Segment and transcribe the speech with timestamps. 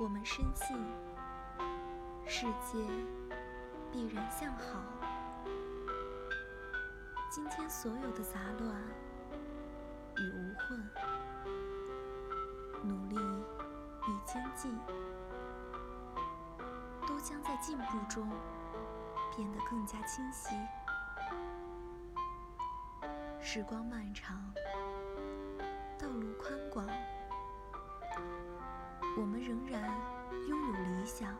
[0.00, 0.76] 我们深信，
[2.24, 2.78] 世界
[3.90, 4.80] 必然向好。
[7.28, 8.80] 今天所有的杂乱
[10.16, 10.88] 与无混，
[12.84, 14.78] 努力与坚劲，
[17.04, 18.30] 都将在进步中
[19.36, 20.54] 变得更加清晰。
[23.40, 24.40] 时光漫长，
[29.20, 29.82] 我们仍然
[30.48, 31.34] 拥有理想，